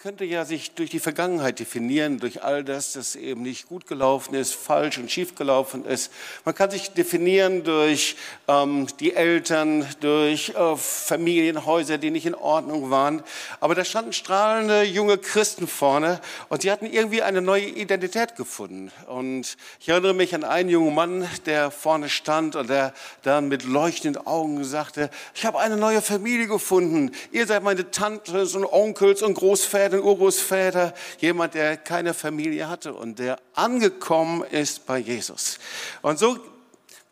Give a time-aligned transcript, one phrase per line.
[0.00, 4.32] könnte ja sich durch die Vergangenheit definieren, durch all das, das eben nicht gut gelaufen
[4.32, 6.12] ist, falsch und schief gelaufen ist.
[6.44, 8.14] Man kann sich definieren durch
[8.46, 13.24] ähm, die Eltern, durch äh, Familienhäuser, die nicht in Ordnung waren.
[13.58, 18.92] Aber da standen strahlende junge Christen vorne und sie hatten irgendwie eine neue Identität gefunden.
[19.08, 23.64] Und ich erinnere mich an einen jungen Mann, der vorne stand und der dann mit
[23.64, 27.10] leuchtenden Augen sagte, ich habe eine neue Familie gefunden.
[27.32, 32.92] Ihr seid meine Tantes und Onkels und Großväter Großväter, Urgroßväter, jemand, der keine Familie hatte
[32.94, 35.58] und der angekommen ist bei Jesus.
[36.02, 36.38] Und so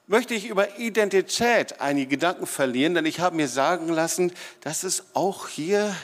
[0.07, 5.05] möchte ich über Identität einige Gedanken verlieren, denn ich habe mir sagen lassen, dass es
[5.15, 5.95] auch hier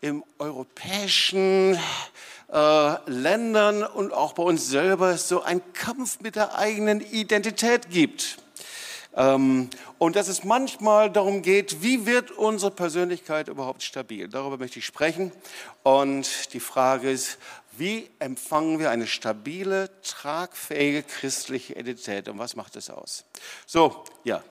[0.00, 1.78] im europäischen
[2.52, 8.38] äh, Ländern und auch bei uns selber so einen Kampf mit der eigenen Identität gibt.
[9.16, 14.28] Ähm, und dass es manchmal darum geht, wie wird unsere Persönlichkeit überhaupt stabil.
[14.28, 15.32] Darüber möchte ich sprechen.
[15.82, 17.38] Und die Frage ist,
[17.76, 23.24] wie empfangen wir eine stabile, tragfähige christliche Identität und was macht es aus?
[23.66, 24.42] So, ja,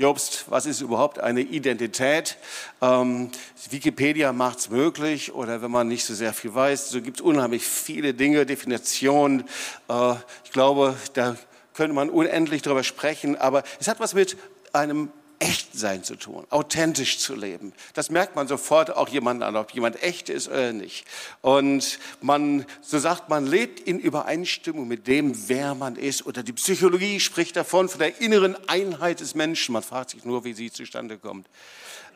[0.00, 2.38] Jobst, was ist überhaupt eine Identität?
[2.80, 3.30] Ähm,
[3.68, 7.20] Wikipedia macht es möglich oder wenn man nicht so sehr viel weiß, so gibt es
[7.20, 9.46] unheimlich viele Dinge, Definitionen.
[9.90, 11.36] Äh, ich glaube, da
[11.74, 14.36] könnte man unendlich darüber sprechen, aber es hat was mit
[14.72, 17.72] einem Echtsein zu tun, authentisch zu leben.
[17.94, 21.06] Das merkt man sofort auch jemand an, ob jemand echt ist oder nicht.
[21.40, 26.26] Und man, so sagt man, lebt in Übereinstimmung mit dem, wer man ist.
[26.26, 29.72] Oder die Psychologie spricht davon, von der inneren Einheit des Menschen.
[29.72, 31.48] Man fragt sich nur, wie sie zustande kommt.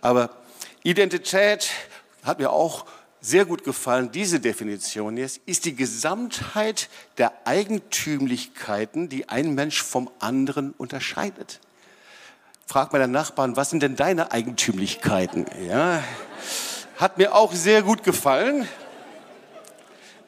[0.02, 0.28] Aber
[0.82, 1.70] Identität
[2.24, 2.84] hat mir auch
[3.24, 10.10] sehr gut gefallen, diese Definition jetzt, ist die Gesamtheit der Eigentümlichkeiten, die ein Mensch vom
[10.18, 11.60] anderen unterscheidet.
[12.66, 15.46] Frag mal deinen Nachbarn, was sind denn deine Eigentümlichkeiten?
[15.66, 16.04] Ja,
[16.98, 18.68] hat mir auch sehr gut gefallen.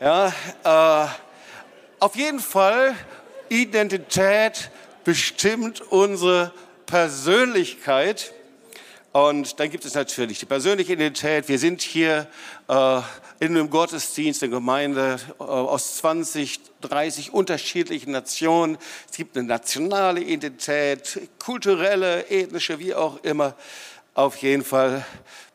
[0.01, 0.33] Ja,
[0.65, 1.09] äh,
[2.01, 2.95] auf jeden Fall,
[3.51, 4.71] Identität
[5.05, 6.51] bestimmt unsere
[6.87, 8.33] Persönlichkeit.
[9.17, 11.49] Und dann gibt es natürlich die persönliche Identität.
[11.49, 12.27] Wir sind hier
[12.69, 13.01] äh,
[13.41, 18.77] in einem Gottesdienst, eine Gemeinde äh, aus 20, 30 unterschiedlichen Nationen.
[19.11, 23.55] Es gibt eine nationale Identität, kulturelle, ethnische, wie auch immer.
[24.13, 25.07] Auf jeden Fall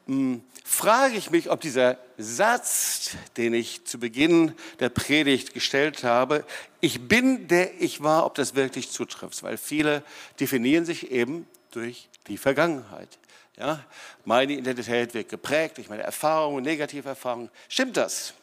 [0.07, 6.03] mh, hm, frage ich mich, ob dieser Satz, den ich zu Beginn der Predigt gestellt
[6.03, 6.45] habe,
[6.79, 9.43] ich bin der ich war, ob das wirklich zutrifft.
[9.43, 10.01] Weil viele
[10.39, 13.19] definieren sich eben durch die Vergangenheit.
[13.57, 13.83] Ja,
[14.25, 17.49] meine Identität wird geprägt durch meine Erfahrungen, negative Erfahrungen.
[17.67, 18.33] Stimmt das?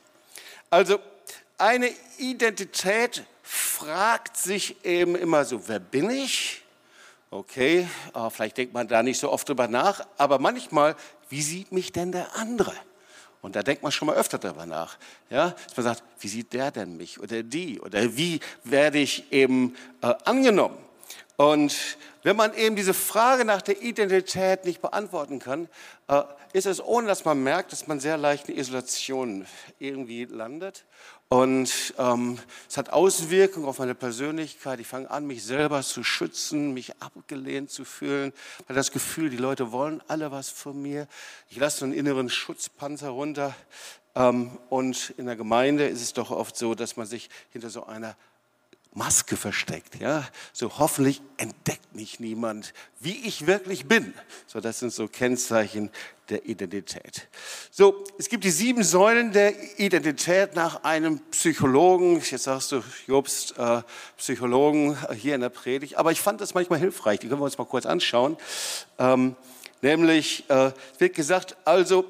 [0.71, 1.01] Also
[1.57, 6.63] eine Identität fragt sich eben immer so, wer bin ich?
[7.31, 7.87] Okay,
[8.31, 10.95] vielleicht denkt man da nicht so oft drüber nach, aber manchmal,
[11.29, 12.73] wie sieht mich denn der andere?
[13.41, 14.99] Und da denkt man schon mal öfter darüber nach.
[15.31, 15.51] Ja?
[15.51, 17.81] Dass man sagt, wie sieht der denn mich oder die?
[17.81, 20.77] Oder wie werde ich eben äh, angenommen?
[21.37, 21.77] Und
[22.29, 25.67] wenn man eben diese Frage nach der Identität nicht beantworten kann,
[26.09, 29.47] äh, ist es ohne, dass man merkt, dass man sehr leicht in Isolation
[29.79, 30.85] irgendwie landet.
[31.29, 34.79] Und ähm, es hat Auswirkungen auf meine Persönlichkeit.
[34.79, 38.35] Ich fange an, mich selber zu schützen, mich abgelehnt zu fühlen.
[38.59, 41.09] Ich habe das Gefühl, die Leute wollen alle was von mir.
[41.49, 43.55] Ich lasse einen inneren Schutzpanzer runter.
[44.15, 47.87] Ähm, und in der Gemeinde ist es doch oft so, dass man sich hinter so
[47.87, 48.17] einer
[48.93, 50.01] Maske versteckt.
[50.01, 50.27] Ja?
[50.53, 54.15] So hoffentlich entdeckt mich niemand, wie ich wirklich bin.
[54.47, 55.91] So, das sind so Kennzeichen
[56.29, 57.29] der Identität.
[57.71, 62.21] So, es gibt die sieben Säulen der Identität nach einem Psychologen.
[62.21, 63.83] Jetzt sagst du, Jobst, äh,
[64.17, 65.97] Psychologen hier in der Predigt.
[65.97, 67.21] Aber ich fand das manchmal hilfreich.
[67.21, 68.37] Die können wir uns mal kurz anschauen.
[68.99, 69.37] Ähm,
[69.81, 72.05] nämlich äh, wird gesagt, also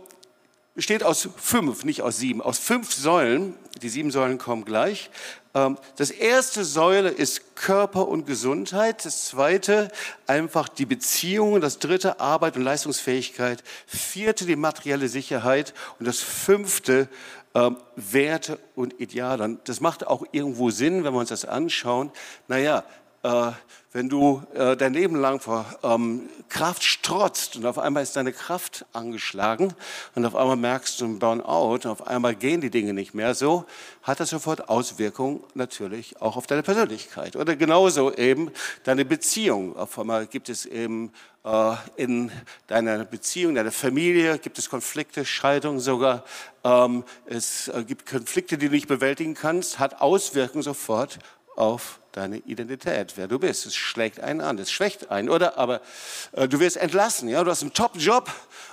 [0.78, 3.56] besteht aus fünf, nicht aus sieben, aus fünf Säulen.
[3.82, 5.10] Die sieben Säulen kommen gleich.
[5.52, 9.04] Ähm, das erste Säule ist Körper und Gesundheit.
[9.04, 9.90] Das zweite
[10.28, 11.60] einfach die Beziehungen.
[11.60, 13.64] Das dritte Arbeit und Leistungsfähigkeit.
[13.88, 15.74] Vierte die materielle Sicherheit.
[15.98, 17.08] Und das fünfte
[17.56, 19.58] ähm, Werte und Ideale.
[19.64, 22.12] Das macht auch irgendwo Sinn, wenn wir uns das anschauen.
[22.46, 22.84] Naja,
[23.92, 28.32] wenn du äh, dein Leben lang vor ähm, Kraft strotzt und auf einmal ist deine
[28.32, 29.74] Kraft angeschlagen
[30.14, 33.34] und auf einmal merkst du einen Burnout und auf einmal gehen die Dinge nicht mehr
[33.34, 33.64] so,
[34.02, 37.34] hat das sofort Auswirkungen natürlich auch auf deine Persönlichkeit.
[37.34, 38.50] Oder genauso eben
[38.84, 39.76] deine Beziehung.
[39.76, 41.12] Auf einmal gibt es eben
[41.44, 42.30] äh, in
[42.66, 46.24] deiner Beziehung, deiner Familie, gibt es Konflikte, Scheidungen sogar.
[46.62, 51.18] Ähm, es äh, gibt Konflikte, die du nicht bewältigen kannst, hat Auswirkungen sofort
[51.58, 53.66] auf deine Identität, wer du bist.
[53.66, 55.58] Es schlägt einen an, es schwächt einen, oder?
[55.58, 55.80] Aber
[56.32, 57.42] äh, du wirst entlassen, ja?
[57.42, 58.30] Du hast einen Top-Job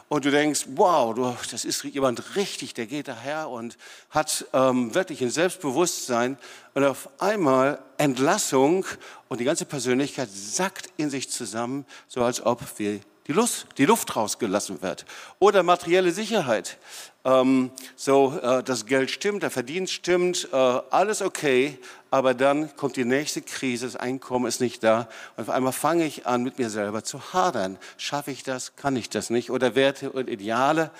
[0.08, 3.78] und du denkst, wow, du, das ist jemand richtig, der geht daher und
[4.12, 6.38] hat ähm, wirklich ein Selbstbewusstsein.
[6.74, 8.86] Und auf einmal Entlassung
[9.30, 13.86] und die ganze Persönlichkeit sackt in sich zusammen, so als ob wir die Luft, die
[13.86, 15.06] Luft rausgelassen wird.
[15.40, 16.78] Oder materielle Sicherheit.
[17.24, 21.80] Ähm, so, äh, das Geld stimmt, der Verdienst stimmt, äh, alles okay,
[22.12, 26.06] aber dann kommt die nächste Krise, das Einkommen ist nicht da und auf einmal fange
[26.06, 27.80] ich an, mit mir selber zu hadern.
[27.98, 29.50] Schaffe ich das, kann ich das nicht?
[29.50, 30.92] Oder Werte und Ideale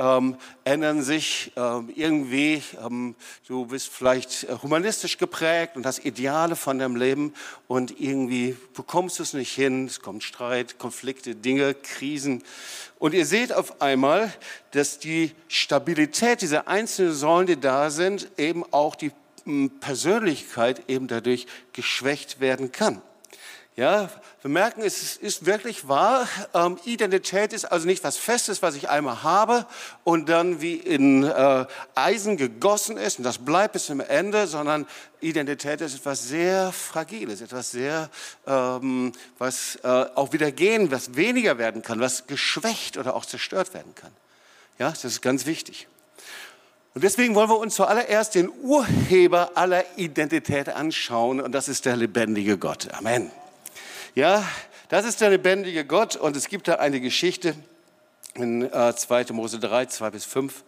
[0.00, 2.62] ähm, ändern sich ähm, irgendwie.
[2.82, 3.14] Ähm,
[3.46, 7.34] du bist vielleicht äh, humanistisch geprägt und hast Ideale von deinem Leben
[7.68, 9.84] und irgendwie bekommst du es nicht hin.
[9.86, 12.42] Es kommt Streit, Konflikte, Dinge, Krisen.
[12.98, 14.32] Und ihr seht auf einmal,
[14.70, 19.12] dass die Stabilität dieser einzelnen Säulen, die da sind, eben auch die
[19.80, 23.02] Persönlichkeit eben dadurch geschwächt werden kann.
[23.80, 24.10] Ja,
[24.42, 26.28] wir merken, es ist wirklich wahr.
[26.52, 29.64] Ähm, Identität ist also nicht was Festes, was ich einmal habe
[30.04, 34.86] und dann wie in äh, Eisen gegossen ist und das bleibt bis zum Ende, sondern
[35.22, 38.10] Identität ist etwas sehr Fragiles, etwas sehr,
[38.46, 43.72] ähm, was äh, auch wieder gehen, was weniger werden kann, was geschwächt oder auch zerstört
[43.72, 44.12] werden kann.
[44.78, 45.88] Ja, das ist ganz wichtig.
[46.92, 51.96] Und deswegen wollen wir uns zuallererst den Urheber aller Identität anschauen und das ist der
[51.96, 52.92] lebendige Gott.
[52.92, 53.30] Amen.
[54.16, 54.44] Ja,
[54.88, 57.54] das ist der lebendige Gott und es gibt da eine Geschichte
[58.34, 59.26] in äh, 2.
[59.30, 60.64] Mose 3, 2 bis 5.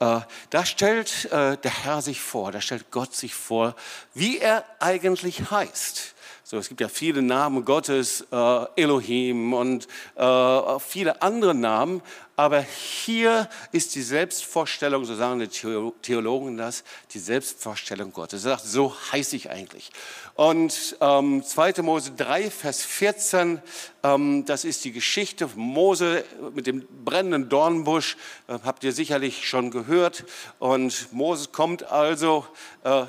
[0.00, 0.20] Äh,
[0.50, 3.76] da stellt äh, der Herr sich vor, da stellt Gott sich vor,
[4.12, 6.14] wie er eigentlich heißt.
[6.50, 9.86] So, es gibt ja viele Namen Gottes, äh, Elohim und
[10.16, 12.02] äh, viele andere Namen,
[12.34, 16.82] aber hier ist die Selbstvorstellung, so sagen die Theologen das,
[17.12, 18.42] die Selbstvorstellung Gottes.
[18.42, 19.92] Er sagt, so heiße ich eigentlich.
[20.34, 21.82] Und ähm, 2.
[21.82, 23.62] Mose 3, Vers 14,
[24.02, 28.16] ähm, das ist die Geschichte von Mose mit dem brennenden Dornbusch,
[28.48, 30.24] äh, habt ihr sicherlich schon gehört.
[30.58, 32.44] Und Moses kommt also,
[32.82, 33.04] äh,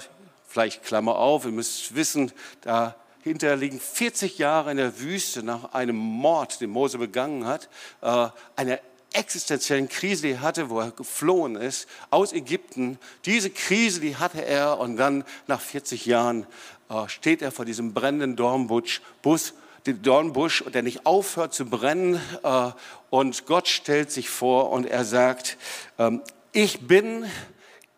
[0.47, 5.73] vielleicht Klammer auf, ihr müsst wissen, da Hinterher liegen 40 Jahre in der Wüste nach
[5.73, 7.69] einem Mord, den Mose begangen hat,
[8.01, 8.79] äh, einer
[9.13, 12.97] existenziellen Krise, die er hatte, wo er geflohen ist aus Ägypten.
[13.25, 16.47] Diese Krise, die hatte er und dann nach 40 Jahren
[16.89, 19.53] äh, steht er vor diesem brennenden Dornbusch, Bus,
[19.85, 22.19] den Dornbusch, der nicht aufhört zu brennen.
[22.43, 22.71] Äh,
[23.09, 25.57] und Gott stellt sich vor und er sagt,
[25.99, 26.21] ähm,
[26.53, 27.25] ich bin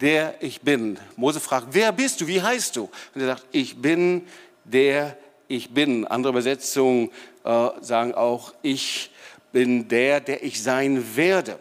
[0.02, 1.00] der ich bin.
[1.16, 2.28] Mose fragt, wer bist du?
[2.28, 2.90] Wie heißt du?
[3.16, 4.28] Und er sagt, ich bin
[4.63, 5.18] der
[5.48, 6.07] ich bin.
[6.07, 7.12] Andere Übersetzungen
[7.44, 9.12] äh, sagen auch, ich
[9.51, 11.60] bin der, der ich sein werde.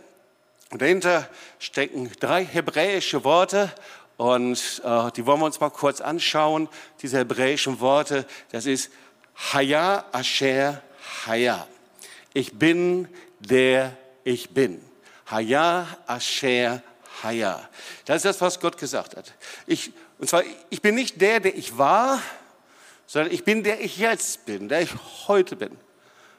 [0.70, 1.28] Und dahinter
[1.58, 3.70] stecken drei hebräische Worte
[4.16, 6.68] und äh, die wollen wir uns mal kurz anschauen.
[7.02, 8.90] Diese hebräischen Worte, das ist
[9.52, 10.82] Haya Asher
[11.26, 11.66] Haya.
[12.32, 13.08] Ich bin
[13.40, 14.80] der ich bin.
[15.26, 16.82] Haya Asher
[17.22, 17.68] Haya.
[18.04, 19.32] Das ist das, was Gott gesagt hat.
[19.66, 22.22] Ich, und zwar, ich bin nicht der, der ich war,
[23.12, 24.90] sondern ich bin der ich jetzt bin, der ich
[25.28, 25.76] heute bin.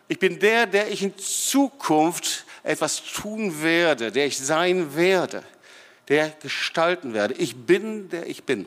[0.08, 5.44] Ich bin der, der ich in Zukunft etwas tun werde, der ich sein werde,
[6.08, 7.36] der gestalten werde.
[7.36, 8.66] Ich bin, der ich bin.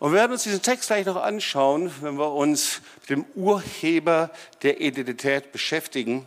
[0.00, 4.30] Und wir werden uns diesen Text gleich noch anschauen, wenn wir uns mit dem Urheber
[4.62, 6.26] der Identität beschäftigen.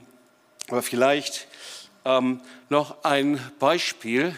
[0.69, 1.47] Aber vielleicht
[2.05, 4.33] ähm, noch ein Beispiel,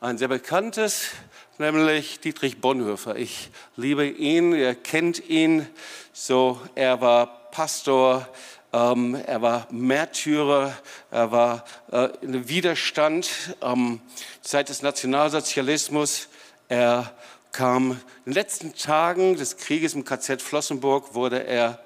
[0.00, 1.10] ein sehr bekanntes
[1.58, 3.16] nämlich Dietrich Bonhoeffer.
[3.16, 5.66] Ich liebe ihn, ihr kennt ihn.
[6.12, 8.28] So, er war Pastor,
[8.72, 10.76] ähm, er war Märtyrer,
[11.10, 14.00] er war äh, in Widerstand ähm,
[14.42, 16.28] Zeit des Nationalsozialismus.
[16.68, 17.12] Er
[17.52, 17.92] kam
[18.24, 21.78] in den letzten Tagen des Krieges im KZ Flossenburg, wurde er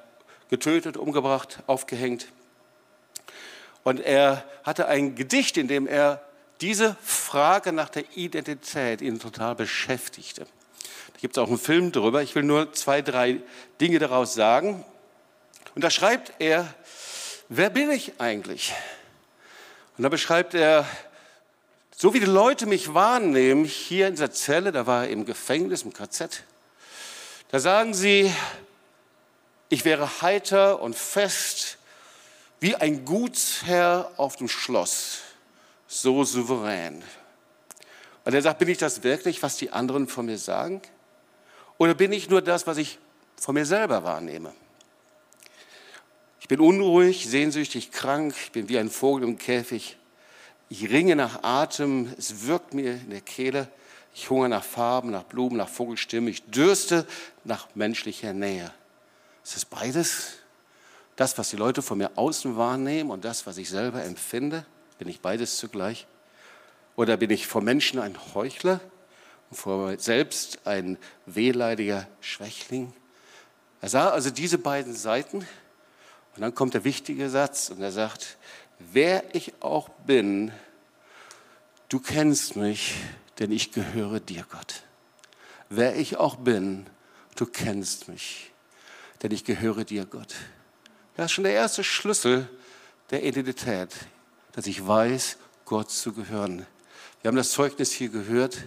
[0.48, 2.26] getötet, umgebracht, aufgehängt.
[3.84, 6.22] Und er hatte ein Gedicht, in dem er
[6.61, 10.43] diese Frage nach der Identität ihn total beschäftigte.
[10.43, 12.23] Da gibt es auch einen Film darüber.
[12.23, 13.40] Ich will nur zwei, drei
[13.81, 14.85] Dinge daraus sagen.
[15.75, 16.75] Und da schreibt er,
[17.49, 18.75] wer bin ich eigentlich?
[19.97, 20.87] Und da beschreibt er,
[21.97, 25.83] so wie die Leute mich wahrnehmen, hier in dieser Zelle, da war er im Gefängnis,
[25.83, 26.45] im KZ,
[27.50, 28.33] da sagen sie,
[29.69, 31.79] ich wäre heiter und fest
[32.61, 35.21] wie ein Gutsherr auf dem Schloss
[35.90, 37.02] so souverän.
[38.25, 40.80] Und er sagt, bin ich das wirklich, was die anderen von mir sagen?
[41.78, 42.99] Oder bin ich nur das, was ich
[43.37, 44.52] von mir selber wahrnehme?
[46.40, 49.97] Ich bin unruhig, sehnsüchtig, krank, ich bin wie ein Vogel im Käfig.
[50.68, 53.68] Ich ringe nach Atem, es wirkt mir in der Kehle,
[54.14, 56.28] Ich hungere nach Farben, nach Blumen, nach Vogelstimmen.
[56.28, 57.06] Ich dürste
[57.44, 58.73] nach menschlicher Nähe.
[59.42, 60.35] Ist das beides?
[61.16, 64.64] Das, was die Leute von mir außen wahrnehmen und das, was ich selber empfinde?
[65.00, 66.07] Bin ich beides zugleich?
[66.95, 68.83] Oder bin ich vor Menschen ein Heuchler
[69.49, 72.92] und vor selbst ein wehleidiger Schwächling?
[73.80, 78.37] Er sah also diese beiden Seiten und dann kommt der wichtige Satz und er sagt,
[78.78, 80.52] wer ich auch bin,
[81.88, 82.97] du kennst mich,
[83.38, 84.83] denn ich gehöre dir, Gott.
[85.71, 86.85] Wer ich auch bin,
[87.37, 88.52] du kennst mich,
[89.23, 90.35] denn ich gehöre dir, Gott.
[91.16, 92.50] Das ist schon der erste Schlüssel
[93.11, 93.95] der Identität,
[94.52, 96.66] dass ich weiß, Gott zu gehören.
[97.23, 98.59] Wir haben das Zeugnis hier gehört.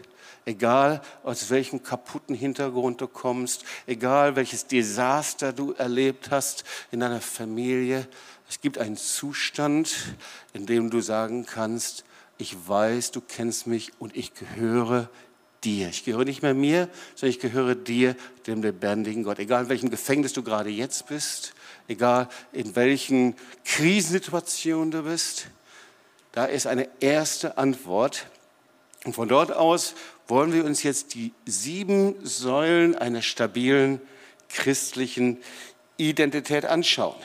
[0.46, 7.22] Egal aus welchem kaputten Hintergrund du kommst, egal welches Desaster du erlebt hast in deiner
[7.22, 8.08] Familie,
[8.50, 10.16] es gibt einen Zustand,
[10.52, 12.04] in dem du sagen kannst,
[12.38, 15.10] ich weiß, du kennst mich und ich gehöre
[15.64, 15.88] dir.
[15.90, 18.16] Ich gehöre nicht mehr mir, sondern ich gehöre dir,
[18.48, 19.40] dem lebendigen Gott.
[19.40, 21.54] Egal in welchem Gefängnis du gerade jetzt bist,
[21.88, 25.48] egal in welchen Krisensituationen du bist,
[26.34, 28.26] da ist eine erste Antwort.
[29.06, 29.96] Und von dort aus
[30.28, 34.02] wollen wir uns jetzt die sieben Säulen einer stabilen
[34.50, 35.42] christlichen
[35.98, 37.16] Identität anschauen.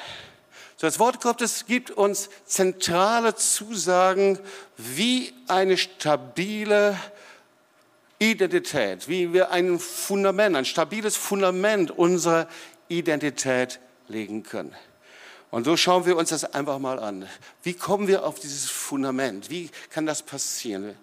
[0.77, 4.39] So, das Wort Gottes gibt uns zentrale Zusagen,
[4.77, 6.97] wie eine stabile
[8.19, 12.47] Identität, wie wir ein Fundament, ein stabiles Fundament unserer
[12.89, 14.75] Identität legen können.
[15.51, 17.27] Und so schauen wir uns das einfach mal an.
[17.63, 19.49] Wie kommen wir auf dieses Fundament?
[19.49, 20.95] Wie kann das passieren?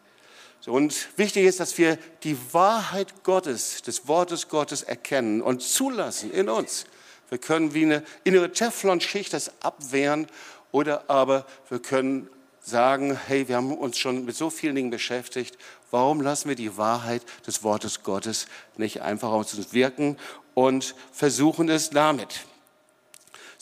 [0.67, 6.49] Und wichtig ist, dass wir die Wahrheit Gottes, des Wortes Gottes erkennen und zulassen in
[6.49, 6.85] uns.
[7.29, 10.27] Wir können wie eine innere Teflonschicht das abwehren
[10.71, 12.29] oder aber wir können
[12.61, 15.57] sagen, hey, wir haben uns schon mit so vielen Dingen beschäftigt,
[15.91, 20.17] warum lassen wir die Wahrheit des Wortes Gottes nicht einfach aus uns wirken
[20.55, 22.45] und versuchen es damit.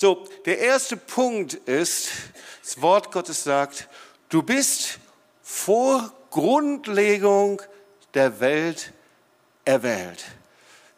[0.03, 2.09] So, der erste Punkt ist,
[2.61, 3.87] das Wort Gottes sagt,
[4.27, 4.99] du bist
[5.41, 7.61] vor Grundlegung
[8.13, 8.91] der Welt
[9.63, 10.25] erwählt.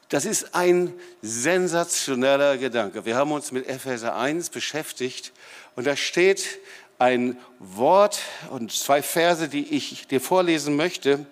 [0.10, 3.06] Das ist ein sensationeller Gedanke.
[3.06, 5.34] Wir haben uns mit Epheser 1 beschäftigt
[5.76, 6.58] und da steht
[6.98, 11.28] ein Wort und zwei Verse, die ich dir vorlesen möchte.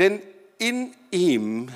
[0.00, 0.20] Denn
[0.58, 1.70] in ihm,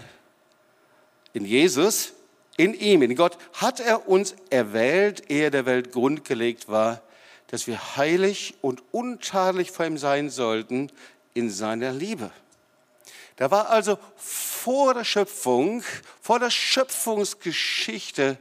[1.35, 2.15] in Jesus,
[2.61, 7.00] in ihm, in Gott, hat er uns erwählt, ehe der Welt grundgelegt war,
[7.47, 10.93] dass wir heilig und untadelig vor ihm sein sollten
[11.33, 12.31] in seiner Liebe.
[13.37, 15.83] Da war also vor der Schöpfung,
[16.21, 18.37] vor der Schöpfungsgeschichte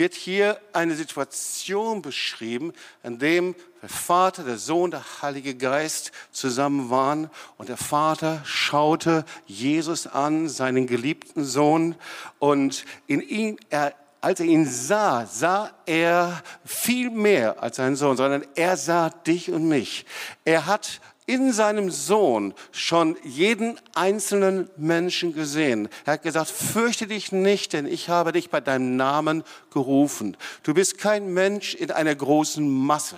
[0.00, 6.88] wird hier eine Situation beschrieben, in dem der Vater, der Sohn, der Heilige Geist zusammen
[6.88, 7.28] waren
[7.58, 11.96] und der Vater schaute Jesus an, seinen geliebten Sohn
[12.38, 18.18] und in ihn er als er ihn sah, sah er viel mehr als seinen Sohn,
[18.18, 20.04] sondern er sah dich und mich.
[20.44, 25.88] Er hat in seinem Sohn schon jeden einzelnen Menschen gesehen.
[26.04, 30.36] Er hat gesagt, fürchte dich nicht, denn ich habe dich bei deinem Namen gerufen.
[30.62, 33.16] Du bist kein Mensch in einer großen Masse.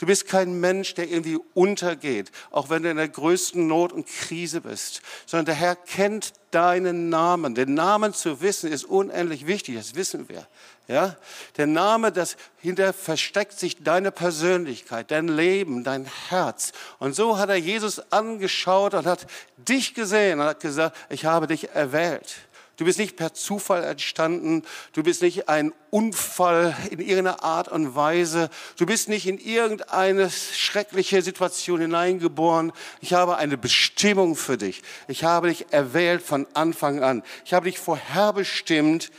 [0.00, 4.06] Du bist kein Mensch, der irgendwie untergeht, auch wenn du in der größten Not und
[4.06, 7.54] Krise bist, sondern der Herr kennt deinen Namen.
[7.54, 10.46] Den Namen zu wissen ist unendlich wichtig, das wissen wir.
[10.88, 11.16] Ja?
[11.58, 16.72] Der Name, das hinter versteckt sich deine Persönlichkeit, dein Leben, dein Herz.
[16.98, 19.26] Und so hat er Jesus angeschaut und hat
[19.58, 22.36] dich gesehen und hat gesagt, ich habe dich erwählt.
[22.80, 24.62] Du bist nicht per Zufall entstanden.
[24.94, 28.48] Du bist nicht ein Unfall in irgendeiner Art und Weise.
[28.78, 32.72] Du bist nicht in irgendeine schreckliche Situation hineingeboren.
[33.02, 34.80] Ich habe eine Bestimmung für dich.
[35.08, 37.22] Ich habe dich erwählt von Anfang an.
[37.44, 39.12] Ich habe dich vorherbestimmt.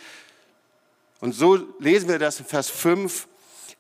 [1.19, 3.27] Und so lesen wir das in Vers 5.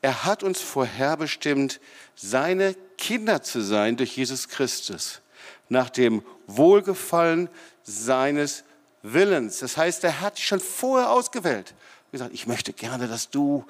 [0.03, 1.79] Er hat uns vorherbestimmt,
[2.15, 5.21] seine Kinder zu sein durch Jesus Christus,
[5.69, 7.49] nach dem Wohlgefallen
[7.81, 8.63] seines
[9.03, 9.59] Willens.
[9.59, 11.73] Das heißt, er hat dich schon vorher ausgewählt.
[12.07, 13.65] Er gesagt, ich möchte gerne, dass du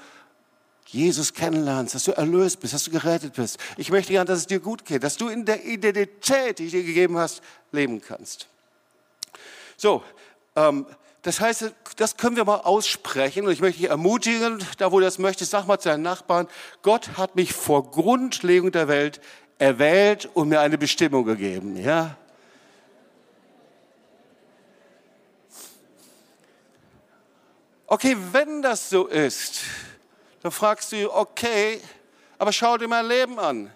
[0.87, 3.57] Jesus kennenlernst, dass du erlöst bist, dass du gerettet bist.
[3.77, 6.71] Ich möchte gerne, dass es dir gut geht, dass du in der Identität, die ich
[6.71, 8.47] dir gegeben hast, leben kannst.
[9.77, 10.03] So,
[10.55, 10.85] ähm,
[11.21, 15.05] das heißt, das können wir mal aussprechen und ich möchte dich ermutigen, da wo du
[15.05, 16.47] das möchtest, sag mal zu deinen Nachbarn,
[16.81, 19.21] Gott hat mich vor Grundlegung der Welt
[19.59, 21.77] erwählt und mir eine Bestimmung gegeben.
[21.77, 22.17] Ja?
[27.91, 29.63] Okay, wenn das so ist,
[30.41, 31.81] dann fragst du, okay,
[32.37, 33.69] aber schau dir mein Leben an.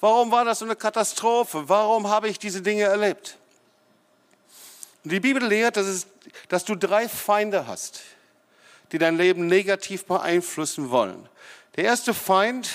[0.00, 1.68] Warum war das so eine Katastrophe?
[1.68, 3.38] Warum habe ich diese Dinge erlebt?
[5.04, 6.08] Die Bibel lehrt, dass, es,
[6.48, 8.00] dass du drei Feinde hast,
[8.90, 11.28] die dein Leben negativ beeinflussen wollen.
[11.76, 12.70] Der erste Feind,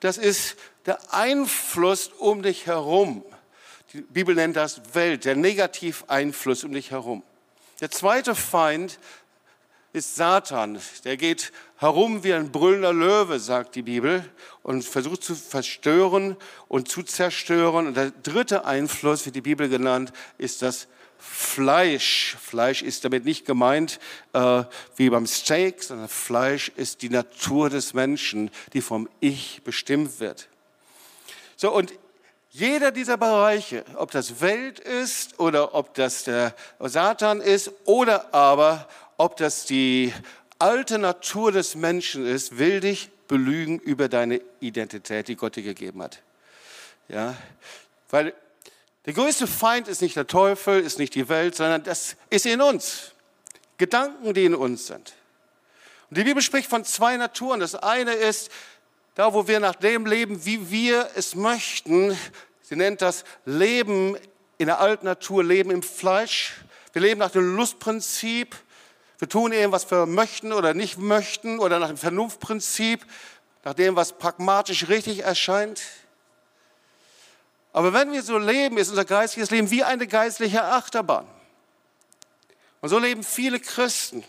[0.00, 3.24] das ist der Einfluss um dich herum.
[3.92, 7.22] Die Bibel nennt das Welt, der Negativeinfluss um dich herum.
[7.80, 8.98] Der zweite Feind
[9.92, 10.78] ist Satan.
[11.04, 14.24] Der geht herum wie ein brüllender Löwe, sagt die Bibel,
[14.62, 16.36] und versucht zu verstören
[16.68, 17.88] und zu zerstören.
[17.88, 22.36] Und der dritte Einfluss, wird die Bibel genannt, ist das Fleisch.
[22.40, 24.00] Fleisch ist damit nicht gemeint
[24.32, 24.64] äh,
[24.96, 30.48] wie beim Steak, sondern Fleisch ist die Natur des Menschen, die vom Ich bestimmt wird.
[31.56, 31.92] So, und
[32.54, 38.88] jeder dieser Bereiche, ob das Welt ist oder ob das der Satan ist oder aber
[39.22, 40.12] ob das die
[40.58, 46.02] alte Natur des Menschen ist, will dich belügen über deine Identität, die Gott dir gegeben
[46.02, 46.22] hat.
[47.06, 47.36] Ja,
[48.10, 48.34] weil
[49.06, 52.60] der größte Feind ist nicht der Teufel, ist nicht die Welt, sondern das ist in
[52.60, 53.12] uns.
[53.78, 55.12] Gedanken, die in uns sind.
[56.10, 57.60] Und die Bibel spricht von zwei Naturen.
[57.60, 58.50] Das eine ist,
[59.14, 62.18] da wo wir nach dem leben, wie wir es möchten.
[62.62, 64.16] Sie nennt das Leben
[64.58, 66.54] in der alten Natur, Leben im Fleisch.
[66.92, 68.56] Wir leben nach dem Lustprinzip.
[69.22, 73.06] Wir tun eben, was wir möchten oder nicht möchten oder nach dem Vernunftprinzip,
[73.62, 75.80] nach dem, was pragmatisch richtig erscheint.
[77.72, 81.24] Aber wenn wir so leben, ist unser geistliches Leben wie eine geistliche Achterbahn.
[82.80, 84.24] Und so leben viele Christen.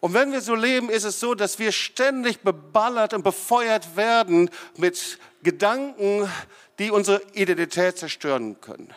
[0.00, 4.48] Und wenn wir so leben, ist es so, dass wir ständig beballert und befeuert werden
[4.78, 6.32] mit Gedanken,
[6.78, 8.94] die unsere Identität zerstören können.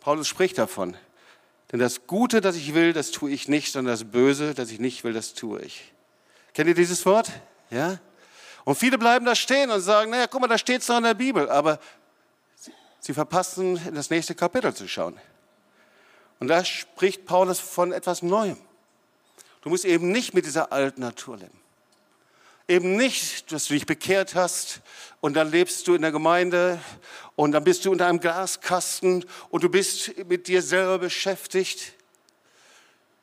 [0.00, 0.96] Paulus spricht davon.
[1.72, 4.80] Denn das Gute, das ich will, das tue ich nicht, sondern das Böse, das ich
[4.80, 5.92] nicht will, das tue ich.
[6.52, 7.30] Kennt ihr dieses Wort?
[7.70, 7.98] Ja?
[8.64, 11.04] Und viele bleiben da stehen und sagen, naja, guck mal, da steht es doch in
[11.04, 11.48] der Bibel.
[11.48, 11.78] Aber
[12.98, 15.18] sie, verpassen, in das nächste Kapitel zu schauen.
[16.40, 18.56] Und da spricht Paulus von etwas Neuem.
[19.62, 21.60] Du musst eben nicht mit dieser alten Natur leben.
[22.70, 24.80] Eben nicht, dass du dich bekehrt hast
[25.20, 26.80] und dann lebst du in der Gemeinde
[27.34, 31.94] und dann bist du unter einem Glaskasten und du bist mit dir selber beschäftigt,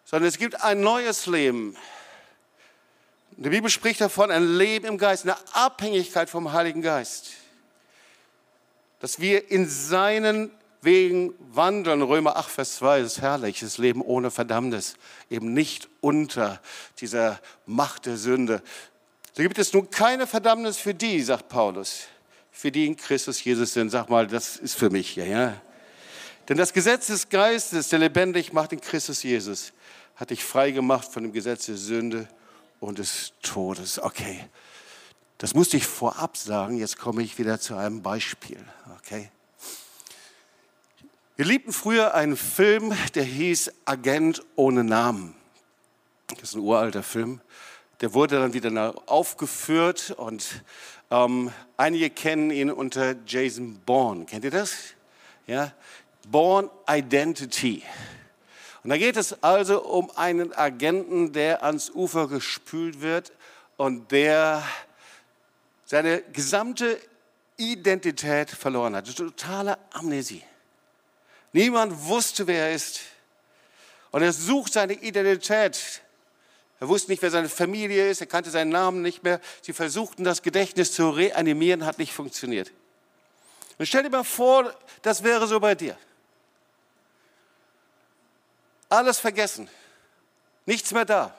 [0.03, 1.77] sondern es gibt ein neues Leben.
[3.37, 7.29] Die Bibel spricht davon, ein Leben im Geist, eine Abhängigkeit vom Heiligen Geist.
[8.99, 12.01] Dass wir in seinen Wegen wandeln.
[12.01, 13.61] Römer 8, Vers 2 ist herrlich.
[13.61, 14.95] Das Leben ohne Verdammnis.
[15.29, 16.61] Eben nicht unter
[16.99, 18.61] dieser Macht der Sünde,
[19.37, 22.07] da gibt es nun keine Verdammnis für die, sagt Paulus,
[22.49, 23.91] für die in Christus Jesus sind.
[23.91, 25.61] Sag mal, das ist für mich hier, ja.
[26.49, 29.73] Denn das Gesetz des Geistes, der lebendig macht in Christus Jesus,
[30.15, 32.27] hat dich frei gemacht von dem Gesetz der Sünde
[32.79, 33.99] und des Todes.
[34.01, 34.43] Okay,
[35.37, 36.79] das musste ich vorab sagen.
[36.79, 38.65] Jetzt komme ich wieder zu einem Beispiel.
[38.97, 39.29] Okay.
[41.35, 45.35] Wir liebten früher einen Film, der hieß Agent ohne Namen.
[46.39, 47.39] Das ist ein uralter Film.
[48.01, 50.63] Der wurde dann wieder aufgeführt und
[51.09, 54.25] ähm, einige kennen ihn unter Jason Bourne.
[54.25, 54.73] Kennt ihr das?
[55.47, 55.73] Ja,
[56.27, 57.81] Bourne Identity.
[58.83, 63.31] Und da geht es also um einen Agenten, der ans Ufer gespült wird
[63.77, 64.63] und der
[65.85, 66.99] seine gesamte
[67.57, 69.13] Identität verloren hat.
[69.15, 70.43] Totale Amnesie.
[71.53, 73.01] Niemand wusste, wer er ist.
[74.11, 76.01] Und er sucht seine Identität
[76.79, 79.41] er wusste nicht, wer seine Familie ist, er kannte seinen Namen nicht mehr.
[79.61, 82.71] Sie versuchten, das Gedächtnis zu reanimieren, hat nicht funktioniert.
[83.79, 85.97] Und stell dir mal vor, das wäre so bei dir.
[88.89, 89.69] Alles vergessen,
[90.65, 91.35] nichts mehr da.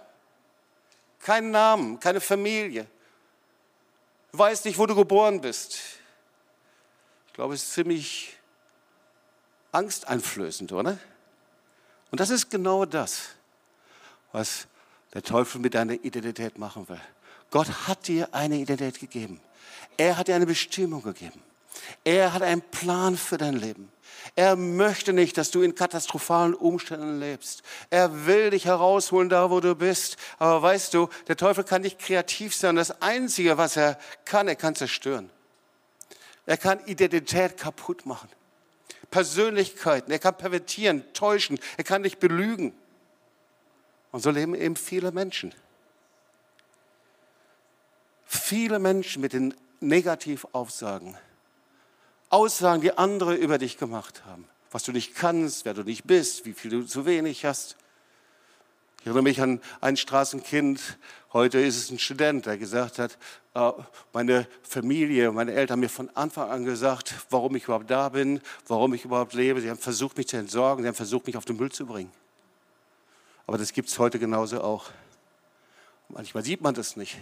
[1.20, 2.87] Keinen Namen, keine Familie.
[4.33, 5.79] Du weißt nicht, wo du geboren bist.
[7.29, 8.37] Ich glaube, es ist ziemlich
[9.72, 10.98] angsteinflößend, oder?
[12.11, 13.29] Und das ist genau das,
[14.33, 14.66] was
[15.14, 17.01] der Teufel mit deiner Identität machen will.
[17.51, 19.40] Gott hat dir eine Identität gegeben.
[19.97, 21.42] Er hat dir eine Bestimmung gegeben.
[22.05, 23.90] Er hat einen Plan für dein Leben.
[24.35, 27.62] Er möchte nicht, dass du in katastrophalen Umständen lebst.
[27.90, 30.16] Er will dich herausholen, da wo du bist.
[30.38, 32.77] Aber weißt du, der Teufel kann nicht kreativ sein.
[32.77, 35.31] Das Einzige, was er kann, er kann zerstören.
[36.47, 38.29] Er kann Identität kaputt machen.
[39.11, 40.12] Persönlichkeiten.
[40.12, 41.59] Er kann pervertieren, täuschen.
[41.77, 42.75] Er kann dich belügen.
[44.11, 45.55] Und so leben eben viele Menschen.
[48.25, 51.16] Viele Menschen mit den Negativaussagen.
[52.31, 54.47] Aussagen, die andere über dich gemacht haben.
[54.71, 57.77] Was du nicht kannst, wer du nicht bist, wie viel du zu wenig hast.
[59.01, 60.99] Ich erinnere mich an ein Straßenkind,
[61.33, 63.16] heute ist es ein Student, der gesagt hat,
[63.55, 63.71] äh,
[64.12, 68.40] meine Familie, meine Eltern haben mir von Anfang an gesagt, warum ich überhaupt da bin,
[68.66, 69.61] warum ich überhaupt lebe.
[69.61, 72.12] Sie haben versucht, mich zu entsorgen, sie haben versucht, mich auf den Müll zu bringen.
[73.49, 74.91] Aber das gibt es heute genauso auch.
[76.11, 77.17] Manchmal sieht man das nicht.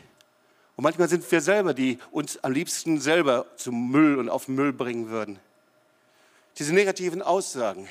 [0.75, 4.57] Und manchmal sind wir selber, die uns am liebsten selber zum Müll und auf den
[4.57, 5.39] Müll bringen würden.
[6.59, 7.89] Diese negativen Aussagen,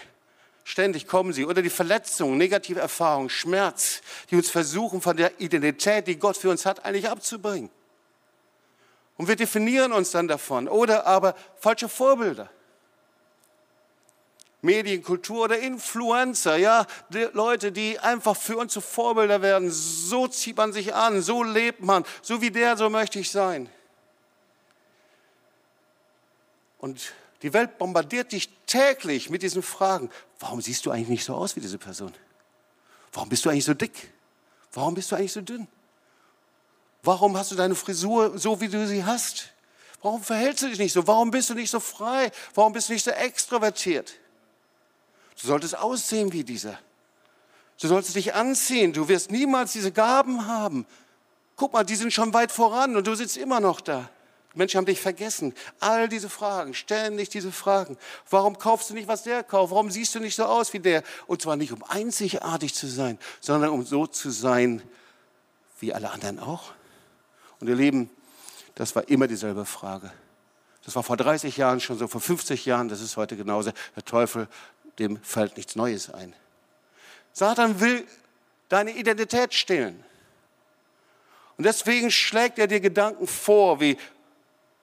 [0.65, 1.45] ständig kommen sie.
[1.45, 6.49] Oder die Verletzungen, negative Erfahrungen, Schmerz, die uns versuchen, von der Identität, die Gott für
[6.49, 7.69] uns hat, eigentlich abzubringen.
[9.15, 10.67] Und wir definieren uns dann davon.
[10.67, 12.49] Oder aber falsche Vorbilder.
[14.65, 19.71] Medienkultur oder Influencer, ja, die Leute, die einfach für uns zu Vorbilder werden.
[19.71, 23.69] So zieht man sich an, so lebt man, so wie der, so möchte ich sein.
[26.79, 30.09] Und die Welt bombardiert dich täglich mit diesen Fragen.
[30.39, 32.13] Warum siehst du eigentlich nicht so aus wie diese Person?
[33.13, 34.11] Warum bist du eigentlich so dick?
[34.73, 35.67] Warum bist du eigentlich so dünn?
[37.01, 39.53] Warum hast du deine Frisur so, wie du sie hast?
[40.01, 41.07] Warum verhältst du dich nicht so?
[41.07, 42.31] Warum bist du nicht so frei?
[42.53, 44.13] Warum bist du nicht so extrovertiert?
[45.41, 46.79] Du solltest aussehen wie dieser.
[47.79, 48.93] Du solltest dich anziehen.
[48.93, 50.85] Du wirst niemals diese Gaben haben.
[51.55, 54.09] Guck mal, die sind schon weit voran und du sitzt immer noch da.
[54.53, 55.53] Die Menschen haben dich vergessen.
[55.79, 57.97] All diese Fragen, ständig diese Fragen.
[58.29, 59.71] Warum kaufst du nicht, was der kauft?
[59.71, 61.03] Warum siehst du nicht so aus wie der?
[61.27, 64.81] Und zwar nicht, um einzigartig zu sein, sondern um so zu sein
[65.79, 66.71] wie alle anderen auch.
[67.59, 68.09] Und ihr Lieben,
[68.75, 70.11] das war immer dieselbe Frage.
[70.83, 73.71] Das war vor 30 Jahren schon so, vor 50 Jahren, das ist heute genauso.
[73.95, 74.47] Der Teufel
[74.99, 76.33] dem fällt nichts Neues ein.
[77.33, 78.05] Satan will
[78.69, 80.03] deine Identität stehlen.
[81.57, 83.97] Und deswegen schlägt er dir Gedanken vor, wie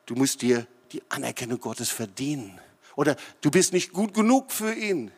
[0.06, 2.60] du musst dir die Anerkennung Gottes verdienen.
[2.96, 5.10] Oder du bist nicht gut genug für ihn.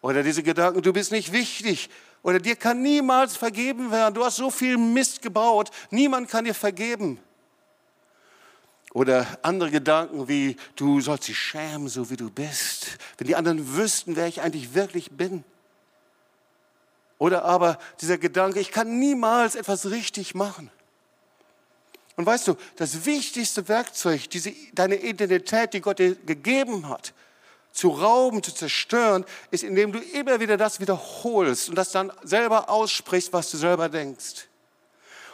[0.00, 1.90] Oder diese Gedanken, du bist nicht wichtig.
[2.22, 4.14] Oder dir kann niemals vergeben werden.
[4.14, 5.70] Du hast so viel Mist gebaut.
[5.90, 7.18] Niemand kann dir vergeben.
[8.96, 12.96] Oder andere Gedanken wie, du sollst dich schämen, so wie du bist.
[13.18, 15.44] Wenn die anderen wüssten, wer ich eigentlich wirklich bin.
[17.18, 20.70] Oder aber dieser Gedanke, ich kann niemals etwas richtig machen.
[22.16, 27.12] Und weißt du, das wichtigste Werkzeug, diese, deine Identität, die Gott dir gegeben hat,
[27.72, 32.70] zu rauben, zu zerstören, ist, indem du immer wieder das wiederholst und das dann selber
[32.70, 34.46] aussprichst, was du selber denkst.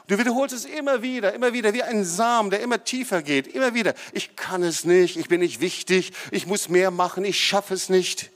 [0.08, 3.74] Du wiederholst es immer wieder, immer wieder, wie ein Samen, der immer tiefer geht, immer
[3.74, 3.94] wieder.
[4.12, 7.88] Ich kann es nicht, ich bin nicht wichtig, ich muss mehr machen, ich schaffe es
[7.88, 8.30] nicht.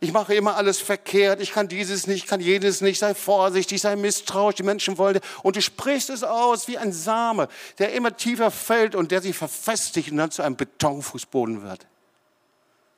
[0.00, 3.80] Ich mache immer alles verkehrt, ich kann dieses nicht, ich kann jenes nicht, sei vorsichtig,
[3.80, 5.18] sei misstrauisch, die Menschen wollen.
[5.42, 7.48] Und du sprichst es aus wie ein Same,
[7.78, 11.86] der immer tiefer fällt und der sich verfestigt und dann zu einem Betonfußboden wird.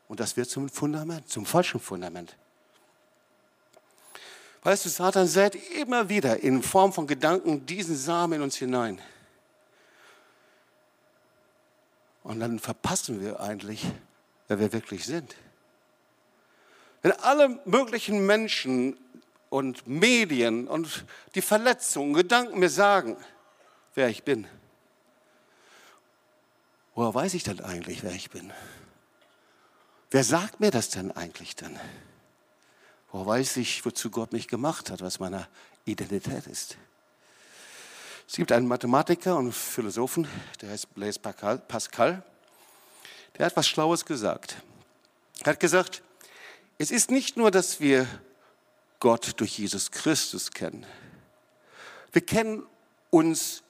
[0.08, 2.36] Und das wird zum Fundament, zum falschen Fundament.
[4.62, 9.00] Weißt du, Satan sät immer wieder in Form von Gedanken diesen Samen in uns hinein.
[12.22, 13.86] Und dann verpassen wir eigentlich,
[14.48, 15.34] wer wir wirklich sind.
[17.02, 18.98] Wenn alle möglichen Menschen
[19.48, 23.16] und Medien und die Verletzungen, Gedanken mir sagen,
[23.94, 24.46] wer ich bin,
[26.94, 28.52] woher weiß ich denn eigentlich, wer ich bin?
[30.10, 31.80] Wer sagt mir das denn eigentlich dann?
[33.12, 35.48] Woher weiß ich, wozu Gott mich gemacht hat, was meine
[35.84, 36.76] Identität ist?
[38.28, 40.28] Es gibt einen Mathematiker und Philosophen,
[40.60, 42.22] der heißt Blaise Pascal,
[43.36, 44.56] der hat was Schlaues gesagt.
[45.40, 46.02] Er hat gesagt,
[46.78, 48.06] es ist nicht nur, dass wir
[49.00, 50.86] Gott durch Jesus Christus kennen.
[52.12, 52.62] Wir kennen
[53.10, 53.62] uns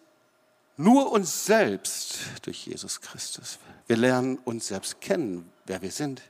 [0.77, 3.59] nur uns selbst durch Jesus Christus.
[3.87, 6.23] Wir lernen uns selbst kennen, wer wir sind.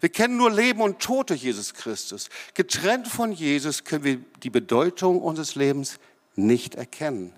[0.00, 2.28] Wir kennen nur Leben und Tod durch Jesus Christus.
[2.54, 5.98] Getrennt von Jesus können wir die Bedeutung unseres Lebens
[6.34, 7.32] nicht erkennen.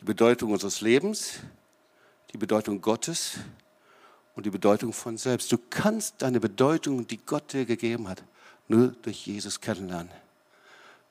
[0.00, 1.40] Die Bedeutung unseres Lebens,
[2.32, 3.38] die Bedeutung Gottes
[4.34, 5.50] und die Bedeutung von selbst.
[5.50, 8.22] Du kannst deine Bedeutung, die Gott dir gegeben hat,
[8.68, 10.10] nur durch Jesus kennenlernen.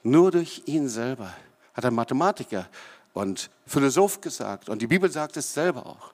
[0.03, 1.33] Nur durch ihn selber,
[1.73, 2.69] hat ein Mathematiker
[3.13, 4.69] und Philosoph gesagt.
[4.69, 6.13] Und die Bibel sagt es selber auch.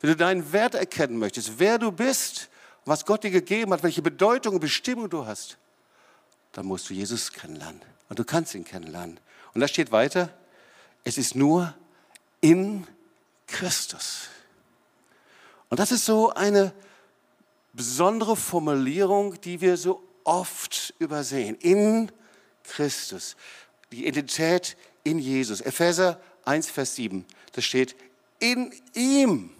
[0.00, 2.48] Wenn du deinen Wert erkennen möchtest, wer du bist,
[2.84, 5.56] was Gott dir gegeben hat, welche Bedeutung und Bestimmung du hast,
[6.52, 7.80] dann musst du Jesus kennenlernen.
[8.08, 9.18] Und du kannst ihn kennenlernen.
[9.54, 10.30] Und da steht weiter,
[11.04, 11.74] es ist nur
[12.40, 12.86] in
[13.46, 14.28] Christus.
[15.70, 16.72] Und das ist so eine
[17.72, 21.56] besondere Formulierung, die wir so oft übersehen.
[21.56, 22.12] In
[22.62, 23.36] Christus.
[23.90, 25.60] Die Identität in Jesus.
[25.60, 27.24] Epheser 1, Vers 7.
[27.52, 27.96] Da steht,
[28.38, 29.50] in ihm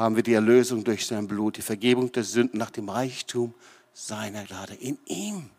[0.00, 3.54] haben wir die Erlösung durch sein Blut, die Vergebung der Sünden nach dem Reichtum
[3.92, 5.50] seiner Gnade in ihm.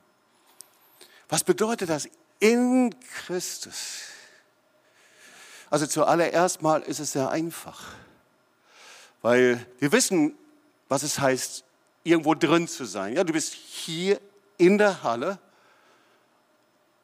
[1.30, 2.10] Was bedeutet das?
[2.40, 4.02] In Christus.
[5.70, 7.94] Also zuallererst mal ist es sehr einfach,
[9.22, 10.36] weil wir wissen,
[10.90, 11.64] was es heißt,
[12.04, 13.16] irgendwo drin zu sein.
[13.16, 14.20] Ja, du bist hier
[14.58, 15.38] in der Halle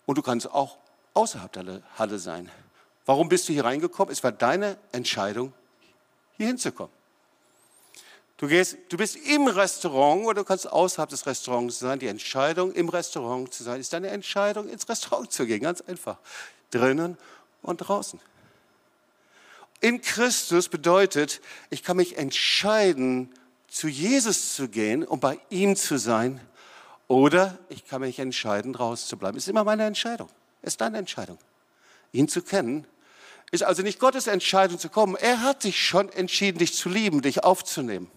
[0.07, 0.77] und du kannst auch
[1.13, 2.49] außerhalb der Halle sein.
[3.05, 4.11] Warum bist du hier reingekommen?
[4.11, 5.53] Es war deine Entscheidung,
[6.35, 6.96] hier hinzukommen.
[8.37, 11.97] Du, gehst, du bist im Restaurant oder du kannst außerhalb des Restaurants sein.
[11.97, 15.61] Die Entscheidung, im Restaurant zu sein, ist deine Entscheidung, ins Restaurant zu gehen.
[15.61, 16.17] Ganz einfach.
[16.69, 17.17] Drinnen
[17.63, 18.19] und draußen.
[19.79, 23.33] In Christus bedeutet, ich kann mich entscheiden,
[23.67, 26.39] zu Jesus zu gehen und bei ihm zu sein.
[27.07, 29.37] Oder ich kann mich entscheiden, draußen zu bleiben.
[29.37, 30.29] Ist immer meine Entscheidung.
[30.61, 31.39] Ist deine Entscheidung.
[32.11, 32.85] Ihn zu kennen
[33.51, 35.15] ist also nicht Gottes Entscheidung zu kommen.
[35.15, 38.11] Er hat sich schon entschieden, dich zu lieben, dich aufzunehmen.